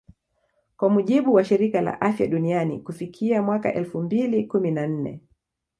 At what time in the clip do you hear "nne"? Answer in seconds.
4.87-5.21